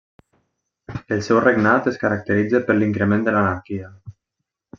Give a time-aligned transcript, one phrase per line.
[1.15, 3.93] El seu regnat es caracteritza per l'increment de l'anarquia.